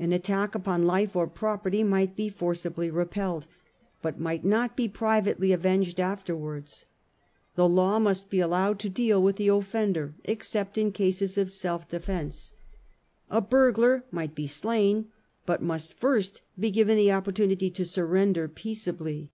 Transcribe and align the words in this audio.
An 0.00 0.12
attack 0.12 0.56
upon 0.56 0.84
life 0.84 1.14
or 1.14 1.28
property 1.28 1.84
might 1.84 2.16
be 2.16 2.28
forcibly 2.28 2.90
repelled, 2.90 3.46
but 4.02 4.18
might 4.18 4.44
not 4.44 4.76
be 4.76 4.88
privately 4.88 5.52
avenged 5.52 6.00
afterwards: 6.00 6.86
the 7.54 7.68
law 7.68 8.00
must 8.00 8.30
be 8.30 8.40
allowed 8.40 8.80
to 8.80 8.88
deal 8.88 9.22
with 9.22 9.36
the 9.36 9.46
offender 9.46 10.14
except 10.24 10.76
in 10.76 10.90
cases 10.90 11.38
of 11.38 11.52
self 11.52 11.88
defence. 11.88 12.52
A 13.30 13.40
burglar 13.40 14.04
might 14.10 14.34
be 14.34 14.48
slain, 14.48 15.06
but 15.46 15.62
must 15.62 15.94
first 15.94 16.42
be 16.58 16.72
given 16.72 16.96
the 16.96 17.12
opportunity 17.12 17.70
to 17.70 17.84
surrender 17.84 18.48
peaceably. 18.48 19.30